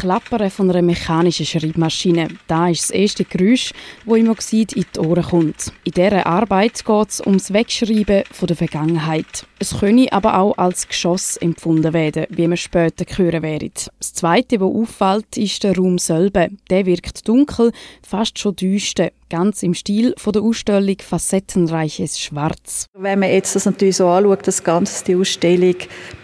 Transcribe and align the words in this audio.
Klappern 0.00 0.50
von 0.50 0.70
einer 0.70 0.80
mechanischen 0.80 1.44
Schreibmaschine. 1.44 2.28
Da 2.46 2.70
ist 2.70 2.84
das 2.84 2.90
erste 2.90 3.26
Geräusch, 3.26 3.74
wo 4.06 4.14
im 4.14 4.30
Oxid 4.30 4.72
in 4.72 4.86
die 4.96 4.98
Ohren 4.98 5.22
kommt. 5.22 5.74
In 5.84 5.92
dieser 5.92 6.26
Arbeit 6.26 6.82
geht 6.86 7.08
es 7.10 7.20
ums 7.20 7.52
Wegschreiben 7.52 8.24
von 8.32 8.46
der 8.46 8.56
Vergangenheit. 8.56 9.44
Es 9.58 9.78
könne 9.78 10.10
aber 10.10 10.38
auch 10.38 10.56
als 10.56 10.88
Geschoss 10.88 11.36
empfunden 11.36 11.92
werden, 11.92 12.24
wie 12.30 12.48
wir 12.48 12.56
später 12.56 13.04
hören 13.14 13.42
werden. 13.42 13.72
Das 13.98 14.14
Zweite, 14.14 14.58
was 14.58 14.74
auffällt, 14.74 15.36
ist 15.36 15.64
der 15.64 15.76
Raum 15.76 15.98
selber. 15.98 16.48
Der 16.70 16.86
wirkt 16.86 17.28
dunkel, 17.28 17.70
fast 18.02 18.38
schon 18.38 18.56
düster, 18.56 19.10
ganz 19.30 19.62
im 19.62 19.72
Stil 19.72 20.14
von 20.18 20.34
der 20.34 20.42
Ausstellung 20.42 20.96
Facettenreiches 21.00 22.20
Schwarz. 22.20 22.86
Wenn 22.92 23.20
man 23.20 23.30
jetzt 23.30 23.56
das 23.56 23.64
natürlich 23.64 23.96
so 23.96 24.08
anschaut, 24.08 24.46
das 24.46 24.62
Ganze, 24.62 25.04
die 25.04 25.16
Ausstellung 25.16 25.76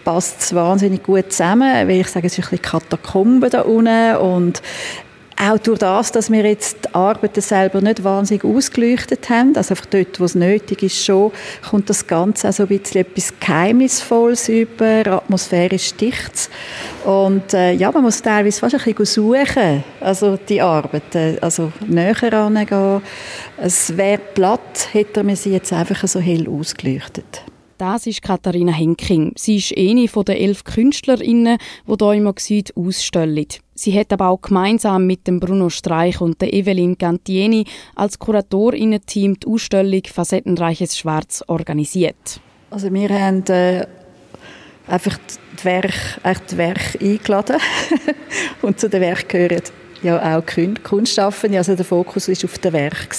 passt 0.03 0.53
wahnsinnig 0.53 1.03
gut 1.03 1.31
zusammen, 1.31 1.87
weil 1.87 2.01
ich 2.01 2.07
sage, 2.07 2.27
es 2.27 2.33
ist 2.37 2.45
ein 2.45 2.49
bisschen 2.51 2.61
Katakomben 2.61 3.49
da 3.49 3.61
unten 3.61 4.17
und 4.17 4.61
auch 5.39 5.57
durch 5.59 5.79
das, 5.79 6.11
dass 6.11 6.31
wir 6.31 6.43
jetzt 6.43 6.77
die 6.85 6.95
Arbeiten 6.95 7.41
selber 7.41 7.79
nicht 7.81 8.03
wahnsinnig 8.03 8.43
ausgeleuchtet 8.43 9.29
haben, 9.29 9.55
also 9.55 9.71
einfach 9.71 9.85
dort, 9.85 10.19
wo 10.19 10.25
es 10.25 10.35
nötig 10.35 10.83
ist 10.83 11.03
schon, 11.03 11.31
kommt 11.69 11.89
das 11.89 12.07
Ganze 12.07 12.49
auch 12.49 12.53
so 12.53 12.63
ein 12.63 12.69
bisschen 12.69 13.01
etwas 13.01 13.33
Geheimnisvolles 13.39 14.49
über, 14.49 15.05
atmosphärisch 15.07 15.93
dicht. 15.93 16.49
Und 17.05 17.53
äh, 17.53 17.73
ja, 17.73 17.91
man 17.91 18.03
muss 18.03 18.21
teilweise 18.21 18.59
fast 18.59 18.75
ein 18.75 18.93
bisschen 18.95 19.05
suchen, 19.05 19.83
also 20.01 20.37
die 20.37 20.61
Arbeiten, 20.61 21.37
also 21.41 21.71
näher 21.85 22.15
herangehen. 22.15 23.01
Es 23.57 23.95
wäre 23.95 24.19
platt, 24.19 24.89
hätte 24.91 25.23
man 25.23 25.35
sie 25.35 25.51
jetzt 25.51 25.71
einfach 25.71 26.07
so 26.07 26.19
hell 26.19 26.47
ausgeleuchtet. 26.49 27.43
Das 27.77 28.07
ist 28.07 28.23
Katharina 28.23 28.71
Henking. 28.71 29.33
Sie 29.37 29.57
ist 29.57 29.77
eine 29.77 30.07
der 30.07 30.41
elf 30.41 30.63
Künstlerinnen, 30.63 31.59
die 31.85 31.95
hier 32.03 32.13
im 32.13 32.25
Oxid 32.25 32.75
ausstellen. 32.75 33.45
Sie 33.75 33.97
hat 33.97 34.11
aber 34.11 34.29
auch 34.29 34.41
gemeinsam 34.41 35.05
mit 35.05 35.27
dem 35.27 35.39
Bruno 35.39 35.69
Streich 35.69 36.19
und 36.19 36.41
der 36.41 36.53
Evelyn 36.53 36.97
Gantieni 36.97 37.65
als 37.93 38.17
Kuratorinnen-Team 38.17 39.39
die 39.39 39.47
Ausstellung 39.47 40.01
Facettenreiches 40.11 40.97
Schwarz 40.97 41.43
organisiert. 41.45 42.41
Also 42.71 42.91
wir 42.91 43.09
haben 43.09 43.45
äh, 43.49 43.85
einfach 44.87 45.19
die 45.59 45.63
Werke, 45.63 45.93
die 46.51 46.57
Werke 46.57 46.99
eingeladen 46.99 47.57
und 48.63 48.79
zu 48.79 48.89
den 48.89 49.01
Werken 49.01 49.47
gehören 49.47 49.61
ja 50.01 50.37
auch 50.37 50.43
Kunstschaffende, 50.83 51.59
also 51.59 51.75
der 51.75 51.85
Fokus 51.85 52.27
war 52.27 52.35
auf 52.43 52.57
den 52.57 52.73
Werk 52.73 53.15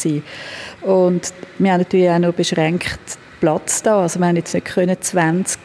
und 0.83 1.33
wir 1.59 1.73
haben 1.73 1.79
natürlich 1.79 2.11
auch 2.11 2.19
noch 2.19 2.33
beschränkt 2.33 3.19
Platz 3.41 3.83
da. 3.83 4.03
Also 4.03 4.19
wir 4.21 4.27
haben 4.27 4.37
jetzt 4.37 4.55
nicht 4.55 4.67
können 4.67 4.97
20 5.01 5.59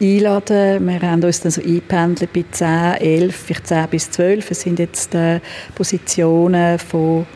einladen. 0.00 0.86
Wir 0.86 1.02
haben 1.02 1.22
uns 1.22 1.40
dann 1.40 1.52
so 1.52 1.60
eingependelt 1.60 2.32
bei 2.32 2.44
10, 2.50 2.66
11, 3.00 3.36
vielleicht 3.36 3.66
10 3.66 3.88
bis 3.88 4.10
12. 4.10 4.50
Es 4.50 4.60
sind 4.62 4.78
jetzt 4.78 5.14
äh, 5.14 5.40
Positionen 5.74 6.78
von 6.78 7.26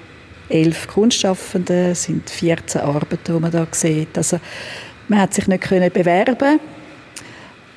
11 0.49 0.89
Kunstschaffenden, 0.89 1.93
es 1.93 2.05
sind 2.05 2.29
14 2.29 2.83
Arbeiten, 2.83 3.19
die 3.27 3.33
man 3.33 3.51
da 3.51 3.67
sieht. 3.71 4.17
Also 4.17 4.39
man 5.09 5.21
hat 5.21 5.35
sich 5.35 5.47
nicht 5.49 5.65
können 5.65 5.91
bewerben 5.91 6.61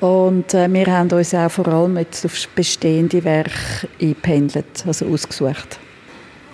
und 0.00 0.54
äh, 0.54 0.72
wir 0.72 0.86
haben 0.86 1.10
uns 1.10 1.34
auch 1.34 1.50
vor 1.50 1.66
allem 1.68 1.98
jetzt 1.98 2.24
auf 2.24 2.48
bestehende 2.54 3.24
Werke 3.24 3.88
eingependelt, 4.00 4.84
also 4.86 5.06
ausgesucht. 5.06 5.78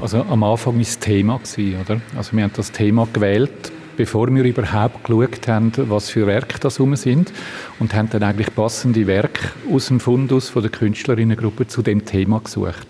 Also 0.00 0.22
am 0.22 0.42
Anfang 0.42 0.74
war 0.74 0.80
das 0.80 0.98
Thema, 0.98 1.34
oder? 1.34 2.00
Also 2.16 2.36
wir 2.36 2.42
haben 2.42 2.52
das 2.56 2.72
Thema 2.72 3.06
gewählt 3.12 3.72
bevor 3.96 4.34
wir 4.34 4.44
überhaupt 4.44 5.04
geschaut 5.04 5.48
haben, 5.48 5.72
was 5.76 6.10
für 6.10 6.26
Werke 6.26 6.58
das 6.60 6.80
rum 6.80 6.96
sind 6.96 7.32
und 7.78 7.94
haben 7.94 8.10
dann 8.10 8.22
eigentlich 8.22 8.54
passende 8.54 9.06
Werke 9.06 9.50
aus 9.72 9.86
dem 9.86 10.00
Fundus 10.00 10.48
von 10.48 10.62
der 10.62 10.70
Künstlerinnengruppe 10.70 11.66
zu 11.66 11.82
dem 11.82 12.04
Thema 12.04 12.40
gesucht. 12.40 12.86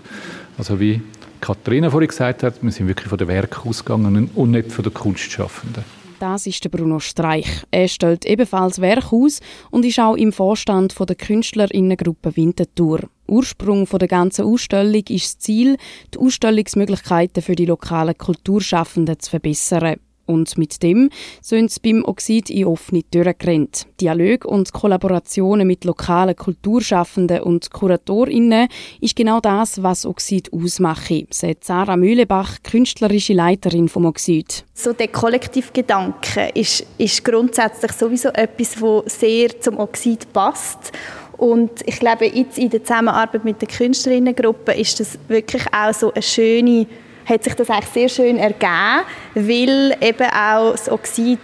Also 0.59 0.81
wie 0.81 1.01
Katharina 1.41 1.91
vorhin 1.91 2.09
gesagt 2.09 2.43
hat, 2.43 2.63
wir 2.63 2.71
sind 2.71 2.89
wirklich 2.89 3.09
von 3.09 3.19
den 3.19 3.29
Werken 3.29 3.69
ausgegangen 3.69 4.31
und 4.35 4.51
nicht 4.51 4.73
von 4.73 4.83
den 4.83 4.95
Kunstschaffenden. 4.95 5.85
Das 6.21 6.47
ist 6.47 6.65
der 6.65 6.71
Bruno 6.71 7.01
Streich. 7.01 7.65
Er 7.71 7.87
stellt 7.87 8.25
ebenfalls 8.25 8.81
Werk 8.81 9.13
aus 9.13 9.41
und 9.71 9.85
ist 9.85 9.99
auch 9.99 10.15
im 10.15 10.33
Vorstand 10.33 10.93
von 10.93 11.07
der 11.07 11.17
Künstlerinnengruppe 11.17 12.37
Winterthur. 12.37 13.01
Ursprung 13.27 13.87
von 13.87 13.99
der 13.99 14.09
ganzen 14.09 14.47
Ausstellung 14.47 15.03
ist 15.09 15.25
das 15.25 15.39
Ziel, 15.39 15.77
die 16.15 16.19
Ausstellungsmöglichkeiten 16.19 17.43
für 17.43 17.57
die 17.57 17.67
lokalen 17.67 18.17
Kulturschaffenden 18.17 19.19
zu 19.19 19.31
verbessern. 19.31 19.97
Und 20.27 20.57
mit 20.59 20.83
dem 20.83 21.11
sind 21.41 21.71
sie 21.71 21.81
beim 21.81 22.05
Oxid 22.05 22.51
in 22.51 22.67
offene 22.67 23.03
Türen 23.11 23.35
gerannt. 23.39 23.87
Dialog 24.01 24.45
und 24.45 24.73
Kollaborationen 24.73 25.67
mit 25.67 25.85
lokalen 25.85 26.37
Kulturschaffenden 26.37 27.43
und 27.43 27.71
KuratorInnen 27.71 28.69
ist 29.01 29.17
genau 29.17 29.41
das, 29.41 29.83
was 29.83 30.07
Oxid 30.07 30.53
ausmacht, 30.53 31.13
sagt 31.31 31.65
Sarah 31.65 31.97
Mühlebach, 31.97 32.63
künstlerische 32.63 33.35
Leiterin 33.35 33.89
vom 33.89 34.07
Oxid. 34.07 34.65
So 34.75 34.93
der 34.93 35.09
Kollektivgedanke 35.09 36.51
ist, 36.55 36.87
ist 36.99 37.25
grundsätzlich 37.25 37.93
sowieso 37.93 38.29
etwas, 38.31 38.77
das 38.81 39.21
sehr 39.21 39.61
zum 39.61 39.79
Oxid 39.79 40.33
passt. 40.33 40.93
Und 41.37 41.71
ich 41.87 41.99
glaube, 41.99 42.27
jetzt 42.27 42.59
in 42.59 42.71
der 42.71 42.83
Zusammenarbeit 42.85 43.45
mit 43.45 43.61
der 43.61 43.69
Künstlerinnengruppe 43.69 44.73
ist 44.73 45.01
das 45.01 45.19
wirklich 45.29 45.65
auch 45.73 45.93
so 45.93 46.13
eine 46.13 46.23
schöne 46.23 46.87
hat 47.27 47.45
sich 47.45 47.55
das 47.55 47.71
eigentlich 47.71 47.91
sehr 47.91 48.09
schön 48.09 48.39
ergeben, 48.39 49.05
weil 49.35 49.97
eben 50.01 50.31
auch 50.31 50.73
das 50.73 50.91
Oxid 50.91 51.41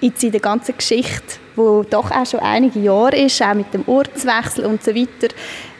jetzt 0.00 0.22
in 0.22 0.32
der 0.32 0.40
ganzen 0.40 0.76
Geschichte, 0.76 1.38
wo 1.56 1.82
doch 1.82 2.10
auch 2.10 2.26
schon 2.26 2.40
einige 2.40 2.80
Jahre 2.80 3.16
ist, 3.16 3.40
auch 3.42 3.54
mit 3.54 3.72
dem 3.72 3.84
Ortswechsel 3.86 4.64
und 4.66 4.82
so 4.82 4.94
weiter, 4.94 5.34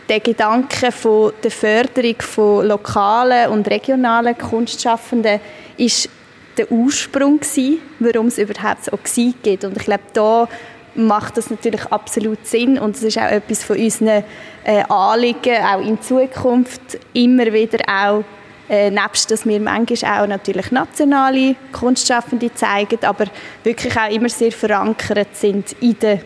der 0.08 0.20
Gedanke 0.20 0.92
von 0.92 1.32
der 1.42 1.50
Förderung 1.50 2.16
von 2.20 2.66
lokalen 2.66 3.50
und 3.50 3.68
regionalen 3.68 4.36
Kunstschaffenden 4.36 5.40
ist 5.76 6.08
der 6.56 6.70
Ursprung 6.70 7.40
gewesen, 7.40 7.78
warum 7.98 8.26
es 8.26 8.38
überhaupt 8.38 8.86
das 8.86 8.92
Oxid 8.92 9.42
gibt. 9.42 9.64
Und 9.64 9.76
ich 9.76 9.84
glaube, 9.84 10.02
da 10.12 10.48
macht 10.94 11.38
das 11.38 11.50
natürlich 11.50 11.84
absolut 11.86 12.46
Sinn 12.46 12.78
und 12.78 12.96
es 12.96 13.02
ist 13.02 13.18
auch 13.18 13.30
etwas 13.30 13.64
von 13.64 13.78
unseren 13.78 14.24
äh, 14.64 14.82
Anliegen, 14.88 15.64
auch 15.64 15.80
in 15.80 16.00
Zukunft 16.02 16.98
immer 17.14 17.50
wieder 17.52 17.78
auch 17.88 18.24
äh, 18.68 18.90
nebst, 18.90 19.30
dass 19.30 19.46
wir 19.46 19.60
manchmal 19.60 20.22
auch 20.22 20.26
natürlich 20.26 20.70
nationale 20.70 21.56
Kunstschaffende 21.72 22.52
zeigen, 22.54 22.98
aber 23.02 23.26
wirklich 23.64 23.96
auch 23.96 24.10
immer 24.10 24.28
sehr 24.28 24.52
verankert 24.52 25.36
sind 25.36 25.72
in 25.80 25.98
der, 25.98 26.20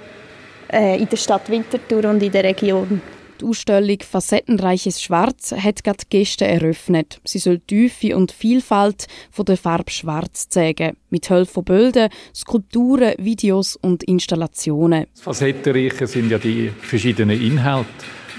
äh, 0.73 1.01
in 1.01 1.09
der 1.09 1.17
Stadt 1.17 1.49
Winterthur 1.51 2.05
und 2.11 2.23
in 2.23 2.33
der 2.33 2.45
Region. 2.45 3.01
Die 3.41 3.45
Ausstellung 3.45 3.99
Facettenreiches 4.01 5.03
Schwarz 5.03 5.53
hat 5.53 5.85
gerade 5.85 6.05
gestern 6.09 6.49
eröffnet. 6.49 7.21
Sie 7.25 7.39
soll 7.39 7.59
die 7.59 7.89
Tiefe 7.89 8.17
und 8.17 8.33
Vielfalt 8.33 9.07
von 9.31 9.45
der 9.45 9.57
Farbe 9.57 9.91
Schwarz 9.91 10.49
zeigen. 10.49 10.97
Mit 11.11 11.27
Hilfe 11.27 11.53
von 11.53 11.65
Bildern, 11.65 12.11
Skulpturen, 12.35 13.15
Videos 13.19 13.77
und 13.77 14.05
Installationen. 14.05 15.07
Das 15.13 15.23
Facettenreiche 15.23 16.07
sind 16.07 16.31
ja 16.31 16.39
die 16.39 16.71
verschiedenen 16.81 17.41
Inhalte 17.41 17.87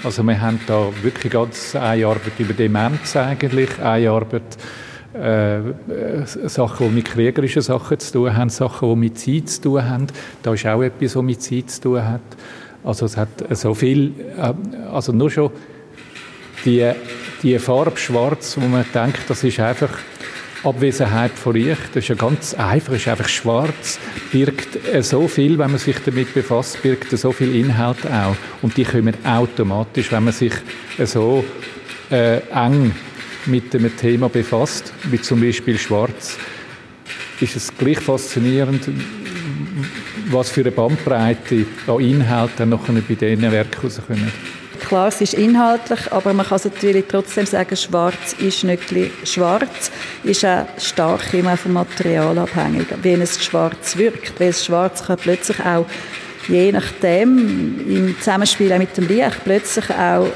also 0.04 0.22
wir 0.22 0.40
haben 0.40 0.60
da 0.66 0.90
wirklich 1.02 1.32
ganz 1.32 1.74
eine 1.74 2.06
Arbeit 2.06 2.38
über 2.38 2.52
Demenz 2.52 3.16
eigentlich, 3.16 3.80
eine 3.80 4.10
Arbeit 4.10 4.56
äh, 5.12 5.60
Sachen, 6.24 6.88
die 6.88 6.94
mit 6.94 7.04
kriegerischen 7.06 7.62
Sachen 7.62 7.98
zu 7.98 8.12
tun 8.12 8.36
haben, 8.36 8.48
Sachen, 8.48 8.90
die 8.90 8.96
mit 8.96 9.18
Zeit 9.18 9.48
zu 9.48 9.62
tun 9.62 9.84
haben. 9.84 10.06
Da 10.42 10.54
ist 10.54 10.66
auch 10.66 10.82
etwas, 10.82 11.16
was 11.16 11.22
mit 11.22 11.42
Zeit 11.42 11.70
zu 11.70 11.80
tun 11.80 12.04
hat. 12.04 12.20
Also 12.84 13.06
es 13.06 13.16
hat 13.16 13.28
so 13.50 13.74
viel, 13.74 14.12
äh, 14.36 14.52
also 14.90 15.12
nur 15.12 15.30
schon 15.30 15.50
die, 16.64 16.90
die 17.42 17.58
Farbe 17.58 17.96
schwarz, 17.96 18.56
wo 18.60 18.66
man 18.66 18.84
denkt, 18.94 19.22
das 19.28 19.44
ist 19.44 19.60
einfach 19.60 19.98
Abwesenheit 20.64 21.32
von 21.32 21.54
Licht, 21.54 21.90
das 21.94 22.04
ist 22.04 22.08
ja 22.08 22.14
ganz 22.16 22.54
einfach, 22.54 22.94
ist 22.94 23.06
einfach 23.06 23.28
schwarz, 23.28 23.98
birgt 24.32 24.78
so 25.04 25.28
viel, 25.28 25.56
wenn 25.58 25.70
man 25.70 25.78
sich 25.78 25.96
damit 26.04 26.34
befasst, 26.34 26.82
birgt 26.82 27.16
so 27.16 27.30
viel 27.30 27.54
Inhalt 27.54 28.04
auch. 28.06 28.34
Und 28.62 28.76
die 28.76 28.84
kommen 28.84 29.14
automatisch, 29.24 30.10
wenn 30.10 30.24
man 30.24 30.32
sich 30.32 30.52
so 31.04 31.44
äh, 32.10 32.38
eng 32.52 32.92
mit 33.46 33.72
dem 33.72 33.96
Thema 33.96 34.28
befasst, 34.28 34.92
wie 35.04 35.20
zum 35.20 35.40
Beispiel 35.40 35.78
schwarz, 35.78 36.36
ist 37.40 37.56
es 37.56 37.76
gleich 37.76 38.00
faszinierend, 38.00 38.88
was 40.30 40.50
für 40.50 40.60
eine 40.60 40.70
Bandbreite 40.70 41.66
an 41.86 42.00
Inhalten 42.00 42.68
noch 42.68 42.86
bei 42.86 43.14
diesen 43.14 43.52
Werken 43.52 43.80
rauskommen. 43.82 44.32
Klar, 44.86 45.08
es 45.08 45.20
ist 45.20 45.34
inhaltlich, 45.34 46.12
aber 46.12 46.32
man 46.32 46.46
kann 46.46 46.60
natürlich 46.62 47.04
trotzdem 47.08 47.46
sagen, 47.46 47.76
schwarz 47.76 48.34
ist 48.38 48.64
nicht 48.64 48.82
schwarz, 49.24 49.90
ist 50.22 50.44
auch 50.44 50.66
stark 50.78 51.34
immer 51.34 51.56
vom 51.56 51.72
Material 51.72 52.38
abhängig, 52.38 52.86
wie 53.02 53.12
es 53.14 53.42
schwarz 53.42 53.96
wirkt. 53.96 54.38
Weil 54.38 54.48
es 54.48 54.64
schwarz 54.64 55.04
kann 55.04 55.18
plötzlich 55.18 55.60
auch, 55.60 55.84
je 56.46 56.72
nachdem, 56.72 57.80
im 57.86 58.16
Zusammenspiel 58.18 58.78
mit 58.78 58.96
dem 58.96 59.08
Licht, 59.08 59.44
plötzlich 59.44 59.90
auch 59.90 60.28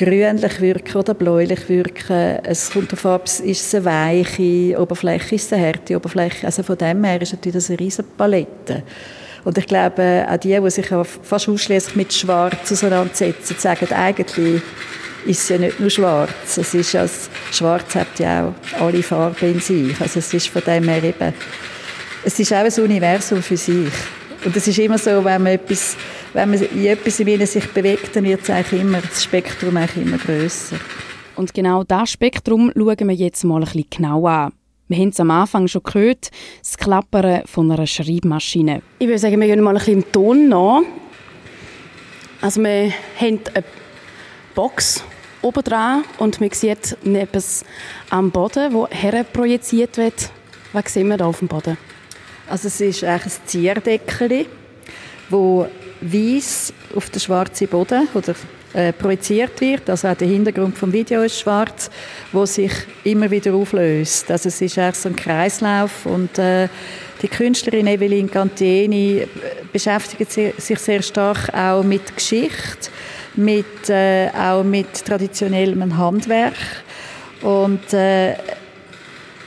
grünlich 0.00 0.60
wirken 0.62 0.96
oder 0.96 1.12
bläulich 1.12 1.68
wirken. 1.68 2.38
Es 2.42 2.70
kommt 2.70 2.90
darauf 2.90 3.06
ab, 3.06 3.24
ist 3.24 3.44
es 3.44 3.74
eine 3.74 3.84
weiche 3.84 4.80
Oberfläche, 4.80 5.34
ist 5.34 5.46
es 5.46 5.52
eine 5.52 5.66
harte 5.66 5.94
Oberfläche. 5.94 6.46
Also 6.46 6.62
von 6.62 6.78
dem 6.78 7.04
her 7.04 7.20
ist 7.20 7.32
natürlich 7.32 7.56
das 7.56 7.68
eine 7.68 7.80
riesige 7.80 8.08
Palette. 8.16 8.82
Und 9.44 9.58
ich 9.58 9.66
glaube, 9.66 10.26
auch 10.26 10.38
die, 10.38 10.58
die 10.58 10.70
sich 10.70 10.86
fast 10.86 11.48
ausschließlich 11.48 11.96
mit 11.96 12.14
Schwarz 12.14 12.72
auseinandersetzen, 12.72 13.56
sagen 13.58 13.92
eigentlich, 13.92 14.62
ist 15.26 15.42
es 15.42 15.48
ja 15.50 15.58
nicht 15.58 15.78
nur 15.78 15.90
schwarz. 15.90 16.56
Es 16.56 16.72
ist 16.72 16.94
als 16.94 17.28
schwarz 17.52 17.94
hat 17.94 18.18
ja 18.18 18.54
auch 18.78 18.86
alle 18.86 19.02
Farben 19.02 19.52
in 19.52 19.60
sich. 19.60 20.00
Also 20.00 20.20
es 20.20 20.32
ist 20.32 20.48
von 20.48 20.62
dem 20.66 20.88
her 20.88 21.04
eben, 21.04 21.34
es 22.24 22.38
ist 22.38 22.52
auch 22.54 22.64
ein 22.64 22.84
Universum 22.84 23.42
für 23.42 23.58
sich. 23.58 23.92
Und 24.44 24.56
es 24.56 24.66
ist 24.66 24.78
immer 24.78 24.96
so, 24.96 25.22
wenn 25.22 25.42
man 25.42 25.52
etwas, 25.52 25.96
wenn 26.32 26.50
man 26.50 26.62
in 26.62 26.86
etwas 26.86 27.20
in 27.20 27.46
sich 27.46 27.66
bewegt, 27.72 28.14
dann 28.14 28.24
wird 28.24 28.42
es 28.42 28.50
eigentlich 28.50 28.80
immer, 28.80 29.00
das 29.00 29.24
Spektrum 29.24 29.76
eigentlich 29.76 30.06
immer 30.06 30.18
grösser. 30.18 30.76
Und 31.36 31.54
genau 31.54 31.84
das 31.84 32.12
Spektrum 32.12 32.72
schauen 32.76 33.08
wir 33.08 33.14
jetzt 33.14 33.44
mal 33.44 33.56
ein 33.56 33.64
bisschen 33.64 33.86
genau 33.90 34.26
an. 34.26 34.52
Wir 34.88 34.98
haben 34.98 35.10
es 35.10 35.20
am 35.20 35.30
Anfang 35.30 35.68
schon 35.68 35.82
gehört, 35.84 36.30
das 36.60 36.76
Klappern 36.76 37.42
von 37.46 37.70
einer 37.70 37.86
Schreibmaschine. 37.86 38.82
Ich 38.98 39.06
würde 39.06 39.20
sagen, 39.20 39.40
wir 39.40 39.46
gehen 39.46 39.60
mal 39.60 39.70
ein 39.70 39.78
bisschen 39.78 40.02
im 40.02 40.12
Ton 40.12 40.48
nach. 40.48 40.82
Also 42.40 42.60
wir 42.60 42.92
haben 43.20 43.40
eine 43.54 43.64
Box 44.54 45.04
oben 45.42 45.62
dran 45.62 46.04
und 46.18 46.40
man 46.40 46.50
sieht 46.50 46.96
etwas 47.04 47.64
am 48.10 48.30
Boden, 48.30 48.72
wo 48.72 48.88
herprojiziert 48.88 49.96
wird. 49.96 50.30
Was 50.72 50.92
sehen 50.92 51.08
wir 51.08 51.16
da 51.16 51.26
auf 51.26 51.38
dem 51.38 51.48
Boden? 51.48 51.76
Also 52.48 52.66
es 52.66 52.80
ist 52.80 53.04
eigentlich 53.04 53.34
ein 53.34 53.46
Zierdeckel, 53.46 54.46
wo 55.28 55.68
weiß 56.00 56.72
auf 56.94 57.10
den 57.10 57.20
schwarzen 57.20 57.68
Boden 57.68 58.08
oder 58.14 58.34
äh, 58.72 58.92
projiziert 58.92 59.60
wird. 59.60 59.90
Also 59.90 60.08
auch 60.08 60.14
der 60.14 60.28
Hintergrund 60.28 60.78
vom 60.78 60.92
Video 60.92 61.22
ist 61.22 61.40
schwarz, 61.40 61.90
wo 62.32 62.46
sich 62.46 62.72
immer 63.04 63.30
wieder 63.30 63.54
auflöst. 63.54 64.30
Also 64.30 64.48
es 64.48 64.60
ist 64.60 64.78
eigentlich 64.78 64.96
so 64.96 65.08
ein 65.08 65.16
Kreislauf 65.16 66.06
und 66.06 66.38
äh, 66.38 66.68
die 67.20 67.28
Künstlerin 67.28 67.86
Evelyn 67.86 68.30
Cantieni 68.30 69.18
äh, 69.18 69.26
beschäftigt 69.72 70.30
sich 70.32 70.78
sehr 70.78 71.02
stark 71.02 71.52
auch 71.52 71.82
mit 71.82 72.14
Geschichte, 72.14 72.90
mit, 73.34 73.88
äh, 73.88 74.28
auch 74.30 74.62
mit 74.62 75.04
traditionellem 75.04 75.96
Handwerk 75.96 76.54
und 77.42 77.92
äh, 77.92 78.34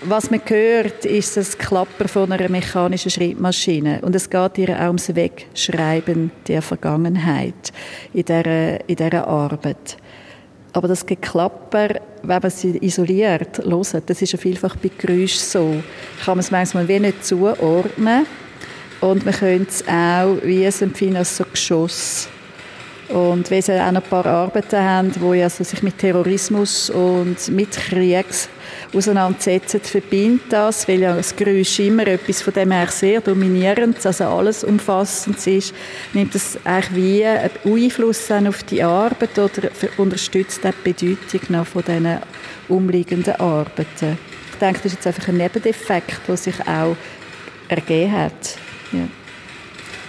was 0.05 0.29
man 0.29 0.41
hört, 0.45 1.05
ist 1.05 1.38
das 1.38 1.57
Klappern 1.57 2.07
von 2.07 2.31
einer 2.31 2.50
mechanischen 2.50 3.11
Schreibmaschine. 3.11 4.00
Und 4.01 4.15
es 4.15 4.29
geht 4.29 4.57
ihr 4.57 4.79
auch 4.79 4.88
ums 4.88 5.13
Wegschreiben 5.15 6.31
der 6.47 6.61
Vergangenheit 6.61 7.71
in 8.13 8.25
dieser, 8.25 8.89
in 8.89 8.95
dieser 8.95 9.27
Arbeit. 9.27 9.97
Aber 10.73 10.88
das 10.88 11.05
Geklapper, 11.05 12.01
wenn 12.23 12.41
man 12.41 12.51
sie 12.51 12.77
isoliert 12.83 13.59
hört, 13.63 14.09
das 14.09 14.21
ist 14.21 14.31
ja 14.31 14.39
vielfach 14.39 14.75
bei 14.75 14.89
Geräuschen 14.97 15.39
so, 15.39 15.83
kann 16.25 16.38
man 16.38 16.39
es 16.39 16.51
manchmal 16.51 16.88
wie 16.88 17.00
nicht 17.00 17.25
zuordnen. 17.25 18.25
Und 19.01 19.25
man 19.25 19.33
könnte 19.33 19.69
es 19.69 19.88
auch 19.88 20.38
wie 20.44 20.65
es 20.65 20.81
empfinden 20.81 21.17
als 21.17 21.38
so 21.38 21.44
Geschoss. 21.51 22.29
Und 23.13 23.51
weil 23.51 23.62
sie 23.62 23.80
auch 23.80 23.92
noch 23.92 24.04
ein 24.04 24.10
paar 24.10 24.25
Arbeiten 24.25 24.80
haben, 24.80 25.12
die 25.12 25.38
ja 25.38 25.48
so 25.48 25.63
sich 25.63 25.83
mit 25.83 26.00
Terrorismus 26.00 26.89
und 26.89 27.48
mit 27.50 27.69
Kriegs 27.71 28.50
auseinandersetzen, 28.92 29.81
verbindet 29.81 30.42
das, 30.50 30.88
weil 30.88 31.01
ja 31.01 31.15
das 31.15 31.36
Geräusch 31.36 31.80
immer 31.80 32.07
etwas 32.07 32.42
von 32.42 32.54
dem 32.54 32.71
her 32.71 32.88
sehr 32.88 33.21
dominierend, 33.21 34.04
also 34.04 34.24
alles 34.24 34.63
umfassend 34.63 35.45
ist, 35.45 35.75
nimmt 36.13 36.33
das 36.33 36.57
eigentlich 36.63 36.95
wie 36.95 37.25
einen 37.25 37.51
Einfluss 37.63 38.31
auf 38.31 38.63
die 38.63 38.81
Arbeit 38.81 39.38
oder 39.38 39.69
unterstützt 39.98 40.62
die 40.63 40.92
Bedeutung 40.92 41.42
noch 41.50 41.68
von 41.68 41.83
diesen 41.83 42.18
umliegenden 42.68 43.36
Arbeiten. 43.36 44.18
Ich 44.54 44.57
denke, 44.60 44.80
das 44.81 44.86
ist 44.86 44.94
jetzt 44.94 45.07
einfach 45.07 45.27
ein 45.27 45.38
Nebendefekt, 45.38 46.27
der 46.27 46.38
sich 46.38 46.60
auch 46.62 46.95
ergeben 47.68 48.12
hat. 48.12 48.57
Ja. 48.92 49.22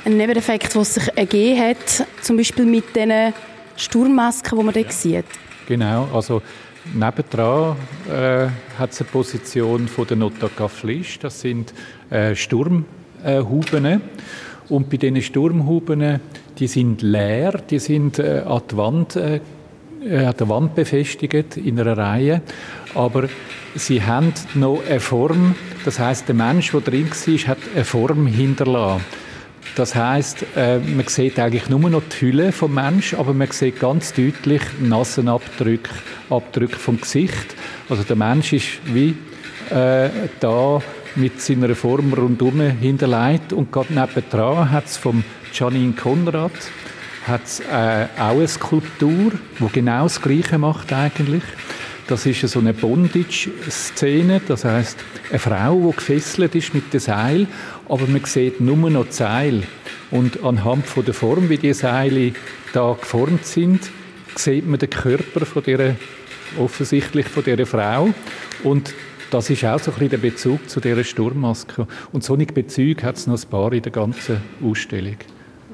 Ein 0.06 0.19
Nebeneffekt, 0.19 0.75
der 0.75 0.85
sich 0.85 1.09
ergeben 1.17 1.61
hat, 1.61 2.06
zum 2.21 2.37
Beispiel 2.37 2.67
mit 2.67 2.95
diesen 2.95 3.33
Sturmmasken, 3.75 4.59
die 4.59 4.65
man 4.65 4.75
dort 4.75 4.93
sieht. 4.93 5.25
Genau, 5.67 6.09
also 6.12 6.43
Nebendran 6.93 7.75
äh, 8.11 8.49
hat 8.79 8.93
es 8.93 9.01
eine 9.01 9.09
Position 9.09 9.89
von 9.89 10.06
der 10.06 10.19
Notaka 10.19 10.69
Flisch. 10.69 11.19
Das 11.21 11.41
sind 11.41 11.73
äh, 12.11 12.35
Sturmhuben. 12.35 14.03
Und 14.69 14.91
bei 14.91 14.99
diesen 14.99 15.23
Sturmhuben, 15.23 16.21
die 16.59 16.67
sind 16.67 17.01
leer, 17.01 17.62
die 17.71 17.79
sind 17.79 18.19
äh, 18.19 18.43
an, 18.47 18.61
die 18.71 18.77
Wand, 18.77 19.17
äh, 19.17 19.41
an 20.03 20.35
der 20.39 20.49
Wand 20.51 20.75
befestigt 20.75 21.56
in 21.56 21.81
einer 21.81 21.97
Reihe. 21.97 22.43
Aber 22.95 23.27
sie 23.75 24.03
haben 24.03 24.35
noch 24.53 24.83
eine 24.87 25.01
Form. 25.01 25.55
Das 25.87 25.99
heißt, 25.99 26.29
der 26.29 26.35
Mensch, 26.35 26.73
der 26.73 26.83
drin 26.83 27.09
war, 27.09 27.49
hat 27.49 27.59
eine 27.75 27.85
Form 27.87 28.27
hinterlassen. 28.27 29.24
Das 29.76 29.94
heißt, 29.94 30.47
äh, 30.56 30.79
man 30.79 31.06
sieht 31.09 31.38
eigentlich 31.38 31.69
nur 31.69 31.91
noch 31.91 32.03
die 32.03 32.26
Hülle 32.26 32.53
vom 32.53 32.75
Mensch, 32.75 33.15
aber 33.15 33.35
man 33.35 33.50
sieht 33.50 33.81
ganz 33.81 34.12
deutlich 34.12 34.62
Nassenabdrücke, 34.81 35.91
Abdrücke 36.31 36.76
vom 36.76 37.00
Gesicht. 37.00 37.56
Also 37.88 38.05
der 38.05 38.17
Mensch 38.17 38.53
ist 38.53 38.69
wie 38.87 39.17
äh, 39.71 40.11
da 40.38 40.81
mit 41.17 41.41
seiner 41.41 41.75
Form 41.75 42.12
rundum 42.12 42.61
hinterlegt 42.61 43.53
und 43.53 43.73
gerade 43.73 43.93
nebendran 43.93 44.71
hat 44.71 44.87
es 44.87 44.97
vom 44.97 45.25
Janine 45.53 45.93
Konrad 45.93 46.53
hat's, 47.27 47.61
äh, 47.61 48.06
auch 48.19 48.31
eine 48.31 48.49
Skulptur, 48.49 49.32
die 49.59 49.69
genau 49.73 50.05
das 50.05 50.20
Gleiche 50.20 50.59
macht 50.59 50.93
eigentlich. 50.93 51.43
Das 52.06 52.27
ist 52.27 52.47
so 52.47 52.59
eine 52.59 52.75
Bondage-Szene, 52.75 54.43
das 54.47 54.65
heißt 54.67 54.99
eine 55.31 55.38
Frau, 55.38 55.91
die 55.91 55.97
gefesselt 55.97 56.55
ist 56.55 56.75
mit 56.75 56.93
dem 56.93 57.00
Seil, 57.00 57.47
aber 57.88 58.06
man 58.06 58.25
sieht 58.25 58.60
nur 58.60 58.76
noch 58.90 59.06
die 59.06 59.12
Seile. 59.12 59.62
Und 60.10 60.42
anhand 60.44 60.86
von 60.86 61.04
der 61.04 61.14
Form, 61.14 61.48
wie 61.48 61.58
die 61.58 61.72
Seile 61.72 62.32
da 62.72 62.96
geformt 62.98 63.44
sind, 63.46 63.90
sieht 64.36 64.66
man 64.66 64.78
den 64.78 64.90
Körper 64.90 65.46
von 65.46 65.62
der 65.62 65.96
offensichtlich 66.58 67.26
von 67.26 67.44
dieser 67.44 67.66
Frau 67.66 68.10
und 68.62 68.94
das 69.31 69.50
ist 69.50 69.64
auch 69.64 69.81
so 69.81 69.90
ein 69.90 69.94
bisschen 69.94 70.10
der 70.10 70.19
Bezug 70.19 70.70
zu 70.70 70.78
dieser 70.78 71.02
Sturmmaske. 71.02 71.88
Und 72.12 72.22
solche 72.22 72.46
Bezüge 72.46 73.02
hat 73.02 73.16
es 73.16 73.26
noch 73.26 73.42
ein 73.42 73.50
paar 73.50 73.72
in 73.72 73.82
der 73.82 73.90
ganzen 73.90 74.36
Ausstellung. 74.62 75.16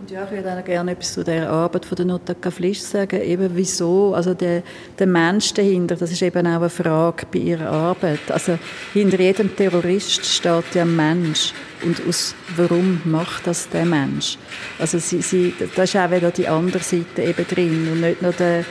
Ja, 0.08 0.25
ich 0.25 0.31
würde 0.31 0.58
auch 0.58 0.64
gerne 0.64 0.93
etwas 0.93 1.14
zu 1.14 1.23
der 1.23 1.50
Arbeit 1.50 1.85
von 1.85 1.97
der 1.97 2.06
Notaka 2.06 2.50
Flisch 2.50 2.81
sagen. 2.81 3.20
Eben 3.20 3.50
wieso, 3.55 4.14
also 4.14 4.35
der, 4.35 4.62
der 4.99 5.06
Mensch 5.06 5.52
dahinter, 5.52 5.94
das 5.94 6.11
ist 6.11 6.23
eben 6.23 6.47
auch 6.47 6.61
eine 6.61 6.70
Frage 6.70 7.26
bei 7.31 7.38
ihrer 7.38 7.70
Arbeit. 7.70 8.31
Also 8.31 8.58
hinter 8.93 9.20
jedem 9.20 9.55
Terrorist 9.55 10.25
steht 10.25 10.75
ja 10.75 10.82
ein 10.82 10.97
Mensch. 10.97 11.52
Und 11.85 12.00
aus, 12.08 12.35
warum 12.56 13.00
macht 13.05 13.47
das 13.47 13.69
der 13.69 13.85
Mensch? 13.85 14.38
Also 14.79 14.99
sie, 14.99 15.23
sie, 15.23 15.55
da 15.76 15.82
ist 15.82 15.97
auch 15.97 16.11
wieder 16.11 16.31
die 16.31 16.49
andere 16.49 16.82
Seite 16.82 17.23
eben 17.23 17.46
drin 17.46 17.88
und 17.93 18.00
nicht 18.00 18.23
nur 18.23 18.32
der, 18.32 18.64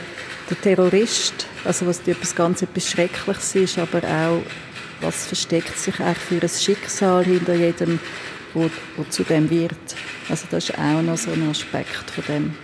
der 0.48 0.60
Terrorist, 0.60 1.46
also 1.64 1.86
was 1.86 2.06
etwas 2.06 2.34
ganz 2.34 2.62
etwas 2.62 2.88
Schreckliches 2.88 3.54
ist, 3.54 3.78
aber 3.78 3.98
auch 3.98 4.42
was 5.00 5.26
versteckt 5.26 5.78
sich 5.78 5.98
eigentlich 6.00 6.18
für 6.18 6.42
ein 6.42 6.48
Schicksal 6.48 7.24
hinter 7.24 7.54
jedem, 7.54 7.98
wo, 8.54 8.70
wo 8.96 9.04
zu 9.04 9.22
dem 9.24 9.48
wird. 9.50 9.74
Also 10.28 10.46
das 10.50 10.68
ist 10.68 10.78
auch 10.78 11.02
noch 11.02 11.16
so 11.16 11.30
ein 11.32 11.48
Aspekt 11.50 12.10
von 12.10 12.24
dem. 12.28 12.54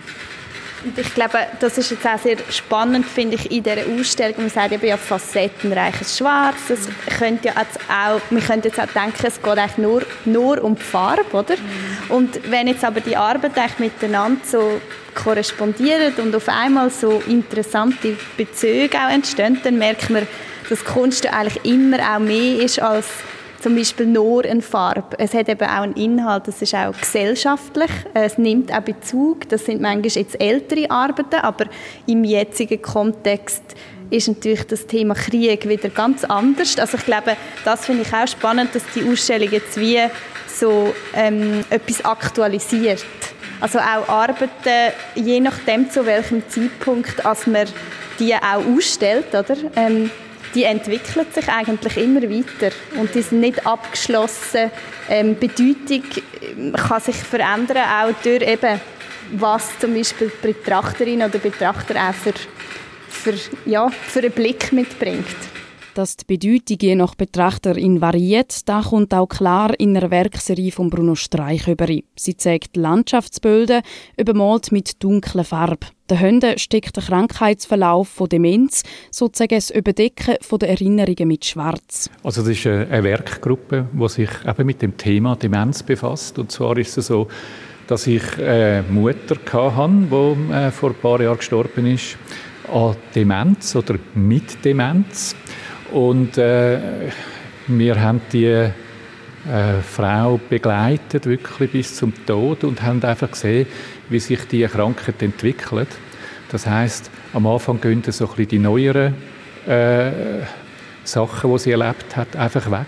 Und 0.83 0.97
ich 0.97 1.13
glaube, 1.15 1.39
das 1.59 1.77
ist 1.77 1.89
jetzt 1.89 2.05
auch 2.05 2.19
sehr 2.19 2.37
spannend, 2.49 3.05
finde 3.05 3.35
ich, 3.35 3.51
in 3.51 3.63
dieser 3.63 3.81
Ausstellung. 3.87 4.35
Man 4.37 4.49
sagt 4.49 4.71
eben 4.71 4.85
ja 4.85 4.95
facettenreiches 4.95 6.17
Schwarz. 6.17 6.57
Das 6.67 6.87
könnte 7.17 7.47
ja 7.47 7.53
auch, 7.89 8.21
man 8.29 8.43
könnte 8.43 8.67
jetzt 8.67 8.79
auch 8.79 8.85
denken, 8.85 9.25
es 9.25 9.41
geht 9.41 9.57
eigentlich 9.57 9.77
nur, 9.77 10.03
nur 10.25 10.63
um 10.63 10.75
die 10.75 10.83
Farbe, 10.83 11.25
oder? 11.33 11.55
Mhm. 11.55 12.15
Und 12.15 12.51
wenn 12.51 12.67
jetzt 12.67 12.83
aber 12.83 13.01
die 13.01 13.17
Arbeit 13.17 13.57
eigentlich 13.57 13.79
miteinander 13.79 14.39
so 14.45 14.79
korrespondieren 15.15 16.13
und 16.17 16.35
auf 16.35 16.47
einmal 16.47 16.91
so 16.91 17.23
interessante 17.27 18.15
Bezüge 18.37 18.97
auch 18.97 19.11
entstehen, 19.11 19.59
dann 19.63 19.77
merkt 19.79 20.09
man, 20.11 20.27
dass 20.69 20.85
Kunst 20.85 21.25
eigentlich 21.33 21.65
immer 21.65 21.97
auch 22.15 22.19
mehr 22.19 22.61
ist 22.61 22.79
als 22.79 23.07
zum 23.67 23.75
Beispiel 23.75 24.05
nur 24.05 24.45
eine 24.45 24.61
Farbe. 24.61 25.17
Es 25.17 25.33
hat 25.33 25.49
eben 25.49 25.67
auch 25.67 25.81
einen 25.81 25.93
Inhalt, 25.95 26.47
das 26.47 26.61
ist 26.61 26.73
auch 26.73 26.93
gesellschaftlich, 26.97 27.91
es 28.13 28.37
nimmt 28.37 28.71
auch 28.71 28.79
Bezug, 28.79 29.49
das 29.49 29.65
sind 29.65 29.81
manchmal 29.81 30.07
jetzt 30.07 30.39
ältere 30.39 30.89
Arbeiten, 30.89 31.35
aber 31.41 31.65
im 32.05 32.23
jetzigen 32.23 32.81
Kontext 32.81 33.61
ist 34.09 34.29
natürlich 34.29 34.65
das 34.67 34.87
Thema 34.87 35.15
Krieg 35.15 35.67
wieder 35.67 35.89
ganz 35.89 36.23
anders. 36.23 36.79
Also 36.79 36.95
ich 36.95 37.03
glaube, 37.03 37.35
das 37.65 37.85
finde 37.85 38.03
ich 38.03 38.13
auch 38.13 38.25
spannend, 38.25 38.73
dass 38.73 38.83
die 38.95 39.03
Ausstellung 39.03 39.51
jetzt 39.51 39.77
wie 39.77 39.99
so 40.47 40.93
ähm, 41.13 41.65
etwas 41.69 42.05
aktualisiert. 42.05 43.05
Also 43.59 43.79
auch 43.79 44.07
Arbeiten, 44.07 44.93
je 45.15 45.41
nachdem 45.41 45.91
zu 45.91 46.05
welchem 46.05 46.47
Zeitpunkt, 46.47 47.25
als 47.25 47.47
man 47.47 47.67
die 48.17 48.33
auch 48.33 48.65
ausstellt, 48.77 49.27
oder? 49.35 49.57
Ähm, 49.75 50.09
die 50.53 50.63
entwickeln 50.63 51.25
sich 51.33 51.47
eigentlich 51.49 51.97
immer 51.97 52.21
weiter 52.21 52.75
und 52.97 53.13
die 53.13 53.21
sind 53.21 53.41
nicht 53.41 53.65
abgeschlossen. 53.65 54.71
Ähm, 55.09 55.37
Bedeutung 55.39 56.03
ähm, 56.41 56.73
kann 56.73 57.01
sich 57.01 57.15
verändern, 57.15 57.77
auch 57.77 58.13
durch 58.23 58.41
eben, 58.41 58.79
was 59.33 59.77
zum 59.79 59.93
Beispiel 59.93 60.31
die 60.43 60.53
Betrachterin 60.53 61.21
oder 61.21 61.39
Betrachter 61.39 61.95
auch 62.09 62.13
für, 62.13 62.33
für, 63.09 63.33
ja, 63.65 63.89
für 63.89 64.19
einen 64.19 64.31
Blick 64.31 64.71
mitbringt. 64.71 65.25
Dass 65.97 66.15
die 66.15 66.25
Bedeutung 66.37 66.77
je 66.79 66.93
nach 66.93 67.15
Betrachterin 67.15 68.01
variiert, 68.01 68.69
da 68.69 68.83
kommt 68.83 69.15
auch 69.15 69.25
klar 69.25 69.73
in 69.79 69.97
einer 69.97 70.11
Werkserie 70.11 70.71
von 70.71 70.91
Bruno 70.91 71.15
Streich 71.15 71.67
über. 71.67 71.87
Sie 72.15 72.37
zeigt 72.37 72.77
Landschaftsbilder, 72.77 73.81
übermalt 74.15 74.71
mit 74.71 75.01
dunkler 75.03 75.43
Farbe. 75.43 75.87
Dahinter 76.05 76.59
steckt 76.59 76.97
der 76.97 77.03
Krankheitsverlauf 77.03 78.09
von 78.09 78.29
Demenz, 78.29 78.83
sozusagen 79.09 79.55
das 79.55 79.71
Überdecken 79.71 80.35
von 80.41 80.59
der 80.59 80.69
Erinnerungen 80.69 81.29
mit 81.29 81.45
Schwarz. 81.45 82.11
Also 82.23 82.41
das 82.41 82.51
ist 82.51 82.67
eine 82.67 83.03
Werkgruppe, 83.03 83.87
die 83.91 84.09
sich 84.09 84.29
eben 84.47 84.65
mit 84.67 84.83
dem 84.83 84.97
Thema 84.97 85.35
Demenz 85.35 85.81
befasst. 85.81 86.37
Und 86.37 86.51
zwar 86.51 86.77
ist 86.77 86.95
es 86.99 87.07
so, 87.07 87.27
dass 87.87 88.05
ich 88.05 88.37
eine 88.37 88.85
Mutter 88.87 89.37
hatte, 89.51 90.37
die 90.47 90.53
äh, 90.53 90.69
vor 90.69 90.91
ein 90.91 90.95
paar 91.01 91.21
Jahren 91.21 91.37
gestorben 91.37 91.87
ist, 91.87 92.19
an 92.71 92.95
Demenz 93.15 93.75
oder 93.75 93.95
mit 94.13 94.63
Demenz. 94.63 95.35
Und 95.91 96.37
äh, 96.37 96.79
wir 97.67 98.01
haben 98.01 98.21
die 98.31 98.45
äh, 98.45 98.71
Frau 99.81 100.39
begleitet, 100.49 101.25
wirklich 101.25 101.71
bis 101.71 101.95
zum 101.95 102.13
Tod 102.25 102.63
und 102.63 102.81
haben 102.81 103.01
einfach 103.03 103.31
gesehen, 103.31 103.67
wie 104.09 104.19
sich 104.19 104.45
die 104.47 104.65
Krankheit 104.65 105.21
entwickelt. 105.21 105.87
Das 106.49 106.65
heißt, 106.65 107.09
am 107.33 107.47
Anfang 107.47 107.79
gehen 107.79 108.03
so 108.07 108.25
ein 108.25 108.29
bisschen 108.29 108.47
die 108.49 108.59
neueren 108.59 109.15
äh, 109.67 110.11
Sachen, 111.03 111.51
die 111.51 111.59
sie 111.59 111.71
erlebt 111.71 112.15
hat, 112.15 112.35
einfach 112.35 112.69
weg. 112.71 112.87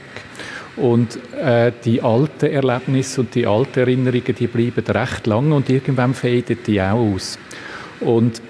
Und 0.75 1.20
äh, 1.36 1.72
die 1.84 2.01
alten 2.01 2.46
Erlebnisse 2.46 3.22
und 3.22 3.36
die 3.36 3.46
alten 3.46 3.79
Erinnerungen, 3.79 4.36
die 4.36 4.48
bleiben 4.48 4.86
recht 4.86 5.27
lange 5.27 5.56
und 5.56 5.70
irgendwann 5.70 6.13
faden 6.13 6.58
die 6.65 6.82
auch 6.82 6.98
aus. 6.98 7.38
Und 8.00 8.41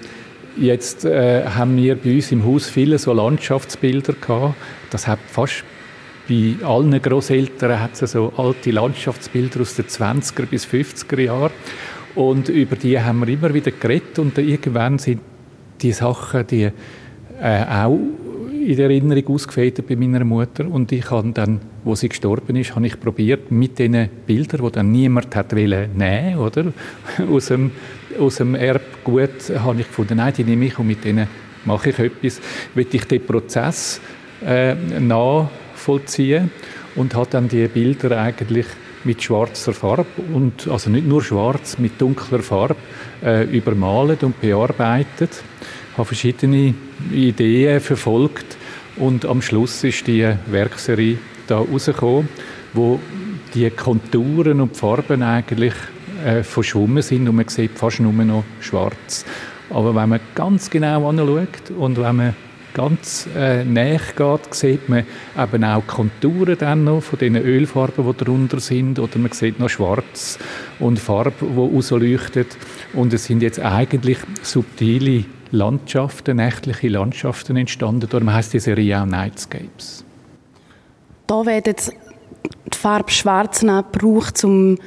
Jetzt 0.56 1.04
äh, 1.04 1.44
haben 1.44 1.76
wir 1.76 1.96
bei 1.96 2.16
uns 2.16 2.32
im 2.32 2.44
Haus 2.44 2.68
viele 2.68 2.98
so 2.98 3.12
Landschaftsbilder 3.12 4.14
gehabt. 4.14 4.54
Das 4.90 5.06
hat 5.06 5.20
fast 5.26 5.64
bei 6.28 6.54
allen 6.64 7.00
Großeltern 7.00 7.80
hat 7.80 7.96
so 7.96 8.32
alte 8.36 8.70
Landschaftsbilder 8.70 9.60
aus 9.60 9.74
den 9.74 9.86
20er 9.86 10.46
bis 10.46 10.66
50er 10.66 11.20
Jahren. 11.20 11.52
Und 12.14 12.48
über 12.48 12.76
die 12.76 13.00
haben 13.00 13.20
wir 13.20 13.28
immer 13.28 13.54
wieder 13.54 13.70
geredet 13.70 14.18
und 14.18 14.36
irgendwann 14.38 14.98
sind 14.98 15.20
die 15.80 15.92
Sachen, 15.92 16.46
die 16.46 16.70
äh, 17.40 17.64
auch 17.64 17.98
in 18.60 18.76
der 18.76 18.90
Erinnerung 18.90 19.34
ausgefädelt 19.34 19.88
bei 19.88 19.96
meiner 19.96 20.24
Mutter 20.24 20.66
und 20.70 20.92
ich 20.92 21.10
habe 21.10 21.30
dann, 21.32 21.60
wo 21.82 21.94
sie 21.94 22.08
gestorben 22.08 22.56
ist, 22.56 22.74
habe 22.74 22.86
ich 22.86 23.00
probiert 23.00 23.50
mit 23.50 23.78
diesen 23.78 24.08
Bildern, 24.26 24.66
die 24.66 24.72
dann 24.72 24.92
niemand 24.92 25.34
hat 25.34 25.52
nehmen 25.52 26.36
oder 26.36 26.72
aus 27.30 27.46
dem, 27.46 27.70
aus 28.18 28.36
dem 28.36 28.54
Erbgut, 29.00 29.50
habe 29.58 29.80
ich 29.80 29.86
gefunden, 29.86 30.16
nein, 30.16 30.32
die 30.36 30.44
nehme 30.44 30.66
ich 30.66 30.78
und 30.78 30.86
mit 30.86 31.04
denen 31.04 31.26
mache 31.64 31.90
ich 31.90 31.98
etwas, 31.98 32.40
will 32.74 32.86
ich 32.90 33.04
den 33.04 33.24
Prozess 33.24 34.00
äh, 34.44 34.74
nachvollziehen 34.74 36.50
und 36.96 37.14
habe 37.14 37.28
dann 37.30 37.48
die 37.48 37.66
Bilder 37.68 38.20
eigentlich 38.20 38.66
mit 39.04 39.22
schwarzer 39.22 39.72
Farbe 39.72 40.06
und 40.34 40.68
also 40.68 40.90
nicht 40.90 41.06
nur 41.06 41.22
schwarz, 41.22 41.78
mit 41.78 42.00
dunkler 42.00 42.40
Farbe 42.40 42.76
äh, 43.24 43.44
übermalt 43.44 44.22
und 44.22 44.40
bearbeitet. 44.40 45.42
Habe 45.96 46.04
verschiedene 46.04 46.74
Ideen 47.10 47.80
verfolgt 47.80 48.56
und 48.96 49.24
am 49.24 49.40
Schluss 49.40 49.82
ist 49.84 50.06
die 50.06 50.28
Werkserie 50.46 51.18
da 51.46 51.58
rausgekommen, 51.58 52.28
wo 52.74 53.00
die 53.54 53.70
Konturen 53.70 54.60
und 54.60 54.74
die 54.74 54.78
Farben 54.78 55.22
eigentlich 55.22 55.74
äh, 56.24 56.42
verschwommen 56.42 57.02
sind 57.02 57.28
und 57.28 57.36
man 57.36 57.48
sieht 57.48 57.78
fast 57.78 58.00
nur 58.00 58.12
noch 58.12 58.44
schwarz. 58.60 59.24
Aber 59.70 59.94
wenn 59.94 60.08
man 60.08 60.20
ganz 60.34 60.68
genau 60.70 61.08
anschaut 61.08 61.70
und 61.78 61.96
wenn 61.98 62.16
man 62.16 62.34
ganz 62.74 63.28
äh, 63.36 63.64
näher 63.64 64.00
geht, 64.16 64.54
sieht 64.54 64.88
man 64.88 65.04
eben 65.38 65.64
auch 65.64 65.86
Konturen 65.86 66.56
dann 66.58 66.84
noch 66.84 67.02
von 67.02 67.18
den 67.18 67.36
Ölfarben, 67.36 68.06
die 68.06 68.24
darunter 68.24 68.60
sind, 68.60 68.98
oder 68.98 69.18
man 69.18 69.32
sieht 69.32 69.58
noch 69.58 69.68
Schwarz 69.68 70.38
und 70.78 70.98
Farbe, 70.98 71.32
die 71.40 71.56
rausleuchtet. 71.56 72.56
Und 72.92 73.12
es 73.12 73.24
sind 73.24 73.42
jetzt 73.42 73.60
eigentlich 73.60 74.18
subtile 74.42 75.24
Landschaften, 75.50 76.36
nächtliche 76.36 76.88
Landschaften 76.88 77.56
entstanden. 77.56 78.08
Darum 78.08 78.32
heißt 78.32 78.52
die 78.52 78.60
Serie 78.60 79.02
auch 79.02 79.06
Nightscapes. 79.06 80.04
Da 81.26 81.46
werden 81.46 81.74
die 82.72 82.78
Farbe 82.78 83.10
Schwarz 83.10 83.60
gebraucht, 83.60 84.44
um 84.44 84.78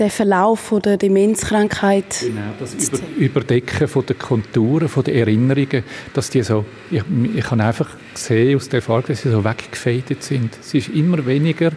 den 0.00 0.10
Verlauf 0.10 0.74
der 0.82 0.96
Demenzkrankheit 0.96 2.20
genau, 2.20 2.40
das 2.58 2.74
Über 2.74 2.98
Überdecken 3.18 3.86
von 3.86 4.06
der 4.06 4.16
Konturen, 4.16 4.88
von 4.88 5.04
den 5.04 5.14
Erinnerungen, 5.14 5.84
dass 6.14 6.30
die 6.30 6.42
so, 6.42 6.64
ich, 6.90 7.02
ich 7.34 7.50
habe 7.50 7.62
einfach 7.62 7.90
gesehen 8.14 8.56
aus 8.56 8.68
der 8.68 8.80
Farbe, 8.80 9.08
dass 9.08 9.22
sie 9.22 9.30
so 9.30 9.44
weggefadet 9.44 10.22
sind. 10.22 10.56
Sie 10.62 10.78
ist 10.78 10.88
immer 10.88 11.24
weniger 11.26 11.72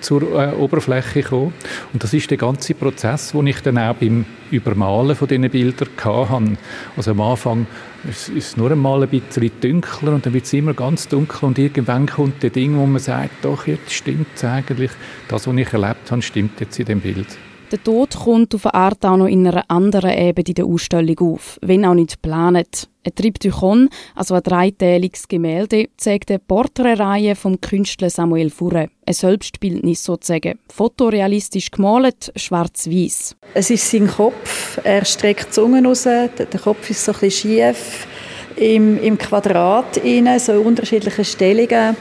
zur 0.00 0.22
äh, 0.22 0.54
Oberfläche 0.54 1.22
gekommen 1.22 1.52
und 1.92 2.02
das 2.02 2.14
ist 2.14 2.30
der 2.30 2.38
ganze 2.38 2.74
Prozess, 2.74 3.32
den 3.32 3.46
ich 3.46 3.60
dann 3.60 3.78
auch 3.78 3.94
beim 3.94 4.24
Übermalen 4.50 5.14
von 5.14 5.28
diesen 5.28 5.48
Bildern 5.50 5.88
hatte. 6.02 6.56
Also 6.96 7.10
am 7.10 7.20
Anfang 7.20 7.66
ist 8.08 8.28
es 8.28 8.56
nur 8.56 8.70
einmal 8.70 9.02
ein 9.02 9.08
bisschen 9.08 9.50
dunkler 9.60 10.14
und 10.14 10.26
dann 10.26 10.32
wird 10.32 10.44
es 10.44 10.52
immer 10.52 10.74
ganz 10.74 11.08
dunkel 11.08 11.46
und 11.46 11.58
irgendwann 11.58 12.06
kommt 12.06 12.42
der 12.42 12.50
Ding, 12.50 12.76
wo 12.76 12.86
man 12.86 13.00
sagt, 13.00 13.44
doch, 13.44 13.66
jetzt 13.66 13.92
stimmt 13.92 14.28
es 14.34 14.44
eigentlich, 14.44 14.90
das, 15.28 15.46
was 15.46 15.56
ich 15.56 15.72
erlebt 15.72 16.10
habe, 16.10 16.22
stimmt 16.22 16.60
jetzt 16.60 16.78
in 16.78 16.86
dem 16.86 17.00
Bild. 17.00 17.26
Der 17.72 17.82
Tod 17.82 18.14
kommt 18.14 18.54
auf 18.54 18.66
eine 18.66 18.74
Art 18.74 19.04
auch 19.04 19.16
noch 19.16 19.26
in 19.26 19.46
einer 19.46 19.64
anderen 19.68 20.12
Ebene 20.12 20.44
in 20.46 20.54
der 20.54 20.66
Ausstellung 20.66 21.18
auf, 21.18 21.58
wenn 21.62 21.84
auch 21.84 21.94
nicht 21.94 22.22
geplant. 22.22 22.88
Ein 23.06 23.14
Triptychon, 23.14 23.88
also 24.16 24.34
ein 24.34 24.42
dreiteiliges 24.42 25.28
Gemälde, 25.28 25.86
zeigt 25.96 26.28
eine 26.28 26.40
Porträtreihe 26.40 27.36
vom 27.36 27.60
Künstler 27.60 28.10
Samuel 28.10 28.50
Furre. 28.50 28.88
Ein 29.06 29.14
Selbstbildnis 29.14 30.02
sozusagen. 30.02 30.58
Fotorealistisch 30.68 31.70
gemalt, 31.70 32.32
schwarz-weiß. 32.34 33.36
Es 33.54 33.70
ist 33.70 33.88
sein 33.88 34.08
Kopf. 34.08 34.80
Er 34.82 35.04
streckt 35.04 35.46
die 35.46 35.52
Zunge 35.52 35.84
raus. 35.84 36.02
Der 36.02 36.60
Kopf 36.60 36.90
ist 36.90 37.04
so 37.04 37.12
ein 37.12 37.20
bisschen 37.20 37.52
schief. 37.52 38.08
Im, 38.56 39.00
im 39.00 39.16
Quadrat 39.16 39.98
rein, 40.02 40.40
so 40.40 40.54
unterschiedliche 40.54 41.24
Stellungen. 41.24 41.96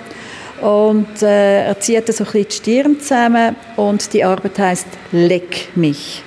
Und 0.62 1.22
äh, 1.22 1.66
er 1.68 1.80
zieht 1.80 2.12
so 2.12 2.24
ein 2.24 2.32
bisschen 2.32 2.48
die 2.50 2.56
Stirn 2.56 3.00
zusammen 3.00 3.56
und 3.76 4.12
die 4.12 4.24
Arbeit 4.24 4.58
heißt 4.58 4.88
Leck 5.12 5.68
mich. 5.76 6.24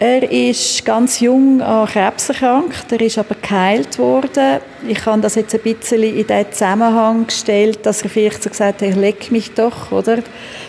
Er 0.00 0.28
ist 0.28 0.84
ganz 0.84 1.20
jung 1.20 1.62
an 1.62 1.86
Krebs 1.86 2.28
erkrankt, 2.28 2.90
er 2.90 3.00
ist 3.00 3.16
aber 3.16 3.36
geheilt 3.40 3.96
worden. 3.98 4.60
Ich 4.88 5.06
habe 5.06 5.20
das 5.22 5.36
jetzt 5.36 5.54
ein 5.54 5.60
bisschen 5.60 6.02
in 6.02 6.26
den 6.26 6.50
Zusammenhang 6.50 7.28
gestellt, 7.28 7.78
dass 7.86 8.02
er 8.02 8.10
vielleicht 8.10 8.42
so 8.42 8.50
gesagt 8.50 8.82
hat, 8.82 8.96
leck 8.96 9.30
mich 9.30 9.52
doch, 9.52 9.92
oder? 9.92 10.18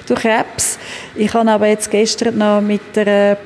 Du 0.07 0.13
Krebs. 0.13 0.77
Ich 1.15 1.33
habe 1.33 1.49
aber 1.49 1.67
jetzt 1.67 1.89
gestern 1.89 2.37
noch 2.37 2.61
mit 2.61 2.95
der 2.95 3.37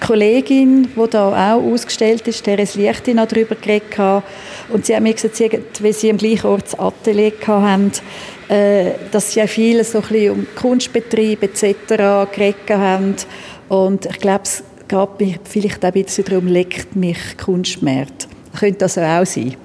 Kollegin, 0.00 0.88
die 0.96 1.10
da 1.10 1.54
auch 1.54 1.62
ausgestellt 1.62 2.26
ist, 2.26 2.42
Teres 2.42 2.74
Lichti, 2.74 3.14
noch 3.14 3.26
darüber 3.26 3.54
geredet. 3.54 4.24
Und 4.70 4.86
sie 4.86 4.94
haben 4.96 5.04
mir 5.04 5.14
gesagt, 5.14 5.82
weil 5.82 5.92
sie 5.92 6.10
am 6.10 6.18
gleichen 6.18 6.46
Ort 6.46 6.64
das 6.64 6.78
Atelier 6.78 7.32
hatten, 7.46 7.92
äh, 8.48 8.92
dass 9.12 9.32
sie 9.32 9.42
auch 9.42 9.48
viel 9.48 9.82
so 9.84 9.98
ein 9.98 10.04
bisschen 10.08 10.30
um 10.32 10.46
Kunstbetrieb 10.56 11.42
etc. 11.44 11.86
geredet 12.32 12.70
haben. 12.70 13.14
Und 13.68 14.06
ich 14.06 14.18
glaube, 14.18 14.44
geht 14.88 15.20
mir 15.20 15.34
vielleicht 15.44 15.84
auch 15.84 15.92
ein 15.92 16.02
bisschen 16.02 16.24
darum, 16.24 16.46
leckt 16.46 16.96
mich 16.96 17.18
Kunstmarkt. 17.36 18.28
Könnte 18.58 18.78
das 18.78 18.98
auch 18.98 19.26
sein. 19.26 19.56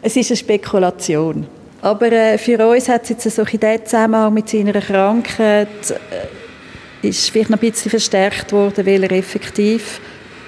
Es 0.00 0.16
ist 0.16 0.30
eine 0.30 0.36
Spekulation. 0.36 1.46
Aber 1.80 2.12
äh, 2.12 2.38
für 2.38 2.64
uns 2.66 2.88
hat 2.88 3.02
es 3.02 3.08
jetzt 3.10 3.30
so 3.30 3.42
in 3.42 3.60
diesem 3.60 3.84
Zusammenhang 3.84 4.32
mit 4.32 4.48
seiner 4.48 4.80
Krankheit 4.80 5.90
äh, 5.90 7.08
ist 7.08 7.30
vielleicht 7.30 7.50
noch 7.50 7.60
ein 7.60 7.70
bisschen 7.70 7.90
verstärkt 7.90 8.52
worden, 8.52 8.86
weil 8.86 9.02
er 9.02 9.12
effektiv 9.12 10.00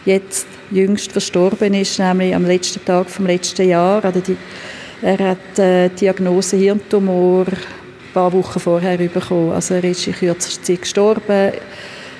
jetzt 0.04 0.46
jüngst 0.70 1.10
verstorben 1.10 1.74
ist, 1.74 1.98
nämlich 1.98 2.34
am 2.34 2.46
letzten 2.46 2.84
Tag 2.84 3.10
vom 3.10 3.26
letzten 3.26 3.68
Jahr. 3.68 4.04
Also 4.04 4.20
die, 4.20 4.36
er 5.02 5.18
hat 5.18 5.58
äh, 5.58 5.88
Diagnose 5.88 6.56
Hirntumor 6.56 7.46
ein 7.46 8.12
paar 8.12 8.32
Wochen 8.32 8.60
vorher 8.60 8.96
bekommen. 8.96 9.52
Also 9.52 9.74
er 9.74 9.84
ist 9.84 10.06
in 10.06 10.14
kürzester 10.14 10.62
Zeit 10.62 10.82
gestorben. 10.82 11.52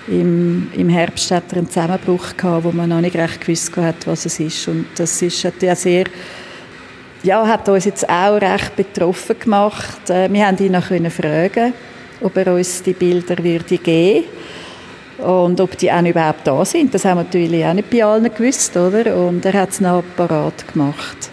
Im, 0.07 0.71
Im 0.75 0.89
Herbst 0.89 1.31
hat 1.31 1.45
er 1.51 1.59
einen 1.59 1.71
Zusammenbruch 1.71 2.37
gehabt, 2.37 2.65
wo 2.65 2.73
man 2.73 2.91
noch 2.91 3.01
nicht 3.01 3.17
recht 3.17 3.41
gewusst 3.41 3.75
hat, 3.77 4.07
was 4.07 4.27
es 4.27 4.39
ist. 4.39 4.69
Und 4.69 4.87
das 4.97 5.21
ist 5.23 5.45
hat 5.45 5.63
ja 5.63 5.75
sehr 5.75 6.05
ja, 7.23 7.47
hat 7.47 7.67
uns 7.71 7.87
jetzt 7.87 8.07
auch 8.09 8.39
recht 8.39 8.77
betroffen 8.77 9.39
gemacht. 9.39 10.11
Äh, 10.11 10.31
wir 10.31 10.47
haben 10.47 10.59
ihn 10.59 10.73
noch 10.73 10.85
fragen 11.13 11.73
ob 12.21 12.37
er 12.37 12.55
uns 12.55 12.83
die 12.83 12.93
Bilder 12.93 13.43
würde 13.43 13.79
geben 13.79 14.25
und 15.19 15.61
ob 15.61 15.77
die 15.77 15.93
auch 15.93 16.05
überhaupt 16.05 16.47
da 16.47 16.65
sind. 16.65 16.95
Das 16.95 17.05
haben 17.05 17.19
wir 17.19 17.25
natürlich 17.25 17.65
auch 17.65 17.75
nicht 17.75 17.91
bei 17.91 18.05
allen 18.05 18.33
gewusst, 18.35 18.77
oder? 18.77 19.15
Und 19.17 19.45
er 19.45 19.53
hat 19.53 19.71
es 19.71 19.81
noch 19.81 20.03
parat 20.17 20.67
gemacht. 20.73 21.31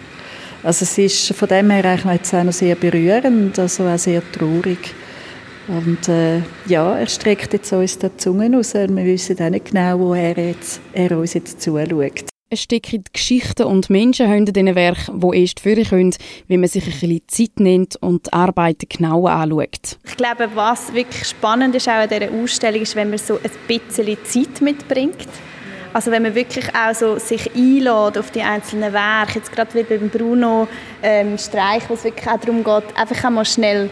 Also 0.63 0.83
es 0.83 0.97
ist 0.97 1.33
von 1.33 1.47
dem 1.47 1.71
her 1.71 1.85
eigentlich 1.85 2.33
auch 2.33 2.43
noch 2.43 2.51
sehr 2.51 2.75
berührend, 2.75 3.57
also 3.57 3.87
auch 3.87 3.97
sehr 3.97 4.21
traurig. 4.31 4.93
Und 5.71 6.09
äh, 6.09 6.41
ja, 6.65 6.97
er 6.97 7.07
streckt 7.07 7.53
jetzt 7.53 7.71
uns 7.71 7.97
die 7.97 8.15
Zunge 8.17 8.53
raus 8.53 8.75
und 8.75 8.97
wir 8.97 9.05
wissen 9.05 9.39
auch 9.39 9.49
nicht 9.49 9.71
genau, 9.71 9.99
wo 9.99 10.13
er, 10.13 10.37
jetzt, 10.37 10.81
er 10.91 11.17
uns 11.17 11.33
jetzt 11.33 11.61
zuschaut. 11.61 12.25
Es 12.49 12.63
stecken 12.63 13.05
Geschichten 13.13 13.63
und 13.63 13.89
Menschen 13.89 14.27
hinter 14.27 14.51
diesen 14.51 14.75
Werken, 14.75 15.21
die 15.21 15.39
erst 15.39 15.61
führen 15.61 15.85
können, 15.85 16.15
wenn 16.49 16.59
man 16.59 16.67
sich 16.67 16.83
ein 16.83 16.91
bisschen 16.91 17.21
Zeit 17.27 17.59
nimmt 17.61 17.95
und 18.01 18.27
die 18.27 18.33
Arbeiten 18.33 18.89
genauer 18.89 19.31
anschaut. 19.31 19.97
Ich 20.05 20.17
glaube, 20.17 20.49
was 20.55 20.93
wirklich 20.93 21.25
spannend 21.25 21.73
ist 21.73 21.87
auch 21.87 21.93
an 21.93 22.09
dieser 22.09 22.29
Ausstellung, 22.29 22.81
ist, 22.81 22.97
wenn 22.97 23.09
man 23.09 23.19
so 23.19 23.35
ein 23.35 23.51
bisschen 23.69 24.17
Zeit 24.25 24.59
mitbringt. 24.59 25.29
Also 25.93 26.11
wenn 26.11 26.23
man 26.23 26.35
wirklich 26.35 26.65
auch 26.75 26.93
so 26.93 27.17
sich 27.17 27.49
einlädt 27.55 28.17
auf 28.17 28.31
die 28.31 28.41
einzelnen 28.41 28.91
Werke, 28.91 29.39
jetzt 29.39 29.53
gerade 29.53 29.73
wie 29.73 29.83
beim 29.83 30.09
Bruno 30.09 30.67
ähm, 31.01 31.37
Streich, 31.37 31.83
wo 31.87 31.93
es 31.93 32.03
wirklich 32.03 32.27
auch 32.27 32.39
darum 32.39 32.61
geht, 32.65 32.97
einfach 32.97 33.23
einmal 33.23 33.45
schnell 33.45 33.89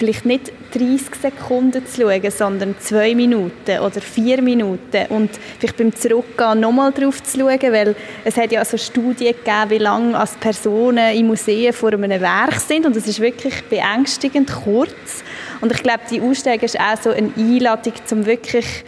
vielleicht 0.00 0.24
nicht 0.24 0.50
30 0.72 1.14
Sekunden 1.14 1.86
zu 1.86 2.00
schauen, 2.00 2.30
sondern 2.30 2.74
zwei 2.80 3.14
Minuten 3.14 3.80
oder 3.80 4.00
vier 4.00 4.40
Minuten. 4.40 5.06
Und 5.10 5.28
vielleicht 5.58 5.76
beim 5.76 5.94
Zurückgehen 5.94 6.58
nochmal 6.58 6.90
drauf 6.90 7.22
zu 7.22 7.40
schauen, 7.40 7.60
weil 7.60 7.94
es 8.24 8.38
hat 8.38 8.50
ja 8.50 8.64
so 8.64 8.78
Studien 8.78 9.34
gegeben, 9.34 9.68
wie 9.68 9.76
lange 9.76 10.18
als 10.18 10.36
Personen 10.36 11.14
im 11.14 11.26
Museum 11.26 11.74
vor 11.74 11.92
einem 11.92 12.18
Werk 12.18 12.54
sind. 12.60 12.86
Und 12.86 12.96
es 12.96 13.06
ist 13.06 13.20
wirklich 13.20 13.62
beängstigend 13.64 14.50
kurz. 14.64 15.22
Und 15.60 15.70
ich 15.70 15.82
glaube, 15.82 16.00
die 16.10 16.22
Ausstellung 16.22 16.60
ist 16.60 16.80
auch 16.80 16.96
so 17.02 17.10
eine 17.10 17.30
Einladung, 17.36 17.92
um 18.10 18.24
wirklich 18.24 18.84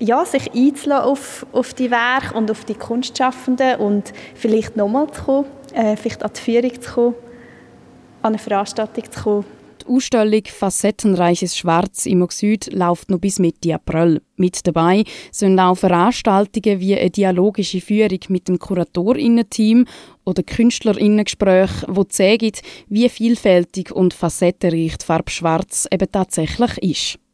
ja, 0.00 0.24
sich 0.24 0.52
einzulassen 0.52 1.08
auf, 1.08 1.46
auf 1.52 1.72
die 1.74 1.92
Werke 1.92 2.34
und 2.34 2.50
auf 2.50 2.64
die 2.64 2.74
Kunstschaffenden 2.74 3.76
und 3.76 4.12
vielleicht 4.34 4.76
nochmal 4.76 5.08
zu 5.12 5.22
kommen, 5.22 5.46
äh, 5.72 5.96
vielleicht 5.96 6.24
an 6.24 6.32
die 6.36 6.40
Führung 6.40 6.80
zu 6.80 6.92
kommen, 6.92 7.14
an 8.22 8.32
eine 8.32 8.38
Veranstaltung 8.38 9.04
zu 9.08 9.22
kommen 9.22 9.57
die 9.88 9.94
Ausstellung 9.94 10.42
Facettenreiches 10.44 11.56
Schwarz 11.56 12.06
im 12.06 12.26
Süd 12.30 12.72
läuft 12.72 13.10
noch 13.10 13.18
bis 13.18 13.38
Mitte 13.38 13.74
April. 13.74 14.20
Mit 14.36 14.66
dabei 14.66 15.04
sind 15.32 15.58
auch 15.58 15.76
Veranstaltungen 15.76 16.80
wie 16.80 16.96
eine 16.96 17.10
dialogische 17.10 17.80
Führung 17.80 18.20
mit 18.28 18.48
dem 18.48 18.58
Kuratorinnen-Team 18.58 19.86
oder 20.24 20.42
Künstlerinnengespräche, 20.42 21.86
wo 21.88 22.04
zeigen, 22.04 22.52
wie 22.88 23.08
vielfältig 23.08 23.90
und 23.90 24.14
facettenreich 24.14 24.98
die 24.98 25.04
Farbe 25.04 25.30
Schwarz 25.30 25.88
eben 25.90 26.10
tatsächlich 26.12 26.78
ist. 26.78 27.18